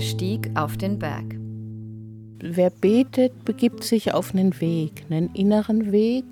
[0.00, 1.36] stieg auf den Berg.
[2.40, 6.24] Wer betet, begibt sich auf einen Weg, einen inneren Weg.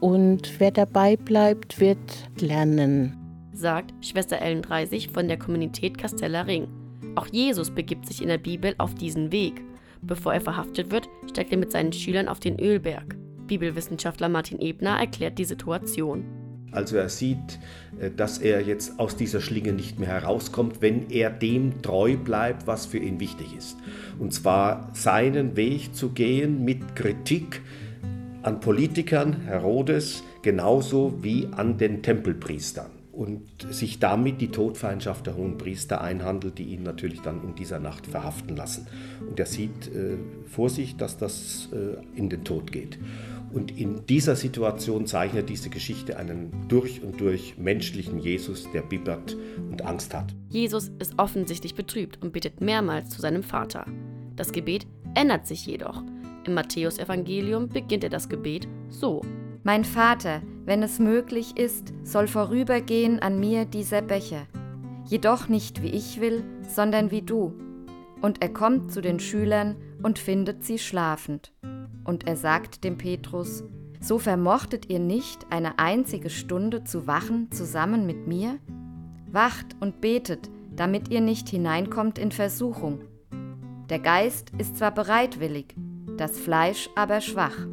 [0.00, 1.98] Und wer dabei bleibt, wird
[2.40, 3.16] lernen,
[3.52, 6.68] sagt Schwester Ellen Dreisig von der Kommunität Casteller Ring.
[7.14, 9.62] Auch Jesus begibt sich in der Bibel auf diesen Weg.
[10.02, 13.16] Bevor er verhaftet wird, steigt er mit seinen Schülern auf den Ölberg.
[13.46, 16.24] Bibelwissenschaftler Martin Ebner erklärt die Situation.
[16.72, 17.58] Also er sieht,
[18.00, 22.66] äh, dass er jetzt aus dieser Schlinge nicht mehr herauskommt, wenn er dem treu bleibt,
[22.66, 23.76] was für ihn wichtig ist.
[24.18, 27.62] Und zwar seinen Weg zu gehen mit Kritik
[28.42, 35.56] an Politikern, Herodes, genauso wie an den Tempelpriestern und sich damit die Todfeindschaft der hohen
[35.56, 38.86] Priester einhandelt, die ihn natürlich dann in dieser Nacht verhaften lassen.
[39.26, 42.98] Und er sieht äh, vor sich, dass das äh, in den Tod geht.
[43.52, 49.34] Und in dieser Situation zeichnet diese Geschichte einen durch und durch menschlichen Jesus, der bibbert
[49.70, 50.34] und Angst hat.
[50.50, 53.86] Jesus ist offensichtlich betrübt und betet mehrmals zu seinem Vater.
[54.34, 56.02] Das Gebet ändert sich jedoch.
[56.44, 59.22] Im Matthäusevangelium beginnt er das Gebet so.
[59.66, 64.46] Mein Vater, wenn es möglich ist, soll vorübergehen an mir dieser Becher.
[65.06, 67.52] Jedoch nicht wie ich will, sondern wie du.
[68.20, 71.52] Und er kommt zu den Schülern und findet sie schlafend.
[72.04, 73.64] Und er sagt dem Petrus,
[74.00, 78.60] so vermochtet ihr nicht, eine einzige Stunde zu wachen zusammen mit mir?
[79.32, 83.00] Wacht und betet, damit ihr nicht hineinkommt in Versuchung.
[83.90, 85.74] Der Geist ist zwar bereitwillig,
[86.16, 87.66] das Fleisch aber schwach.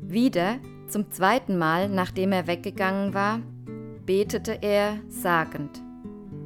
[0.00, 3.40] Wieder zum zweiten Mal, nachdem er weggegangen war,
[4.04, 5.82] betete er sagend,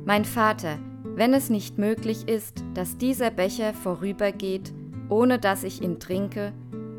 [0.05, 0.79] Mein Vater,
[1.15, 4.73] wenn es nicht möglich ist, dass dieser Becher vorübergeht,
[5.09, 6.53] ohne dass ich ihn trinke,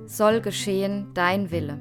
[0.05, 1.79] soll geschehen dein Wille.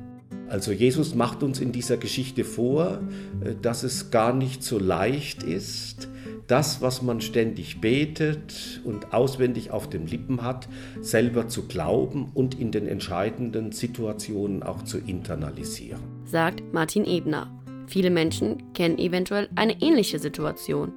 [0.48, 3.00] Also Jesus macht uns in dieser Geschichte vor,
[3.41, 6.08] äh, dass es gar nicht so leicht ist,
[6.51, 10.69] das, was man ständig betet und auswendig auf den Lippen hat,
[11.00, 16.00] selber zu glauben und in den entscheidenden Situationen auch zu internalisieren.
[16.25, 17.50] Sagt Martin Ebner.
[17.87, 20.93] Viele Menschen kennen eventuell eine ähnliche Situation.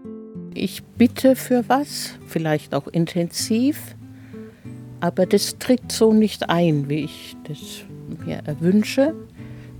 [0.53, 3.95] Ich bitte für was, vielleicht auch intensiv,
[4.99, 7.83] aber das tritt so nicht ein, wie ich das
[8.25, 9.15] mir erwünsche.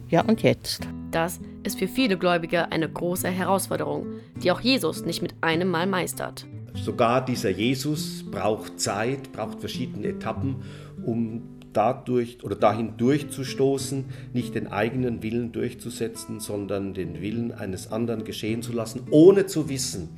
[0.09, 0.88] Ja, und jetzt?
[1.13, 4.07] Das ist für viele Gläubige eine große Herausforderung,
[4.41, 6.47] die auch Jesus nicht mit einem Mal meistert.
[6.74, 10.63] Sogar dieser Jesus braucht Zeit, braucht verschiedene Etappen,
[11.06, 18.23] um dadurch oder dahin durchzustoßen, nicht den eigenen Willen durchzusetzen, sondern den Willen eines anderen
[18.23, 20.09] geschehen zu lassen, ohne zu wissen,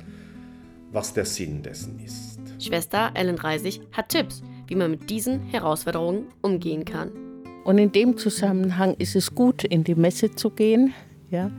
[0.92, 2.40] was der Sinn dessen ist.
[2.58, 7.25] Schwester Ellen Reisig hat Tipps, wie man mit diesen Herausforderungen umgehen kann.
[7.66, 10.94] Und in dem Zusammenhang ist es gut, in die Messe zu gehen
[11.32, 11.50] ja,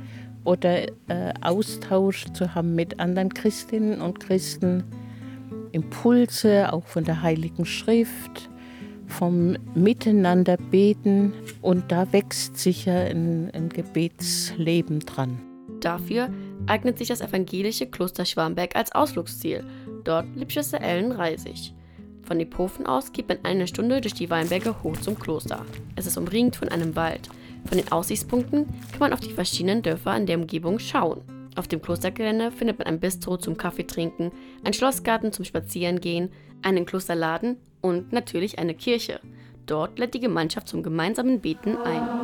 [0.45, 4.85] oder äh, Austausch zu haben mit anderen Christinnen und Christen,
[5.73, 8.49] Impulse auch von der Heiligen Schrift,
[9.07, 15.41] vom Miteinander beten und da wächst sicher ein, ein Gebetsleben dran.
[15.81, 16.29] Dafür
[16.67, 19.65] eignet sich das evangelische Kloster Schwamberg als Ausflugsziel.
[20.05, 21.73] Dort lebt Schwester Ellen Reisig.
[22.27, 25.65] Von Epofen aus geht man eine Stunde durch die Weinberge hoch zum Kloster.
[25.95, 27.29] Es ist umringt von einem Wald.
[27.69, 31.21] Von den Aussichtspunkten kann man auf die verschiedenen Dörfer in der Umgebung schauen.
[31.55, 34.31] Auf dem Klostergelände findet man ein Bistro zum Kaffeetrinken,
[34.65, 36.29] einen Schlossgarten zum Spazierengehen,
[36.63, 39.21] einen Klosterladen und natürlich eine Kirche.
[39.65, 42.16] Dort lädt die Gemeinschaft zum gemeinsamen Beten ein.